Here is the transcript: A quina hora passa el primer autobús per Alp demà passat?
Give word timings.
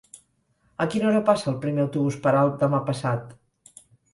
A 0.85 0.87
quina 0.93 1.05
hora 1.09 1.21
passa 1.27 1.45
el 1.53 1.59
primer 1.67 1.85
autobús 1.85 2.17
per 2.27 2.33
Alp 2.41 2.59
demà 2.65 2.81
passat? 2.89 3.41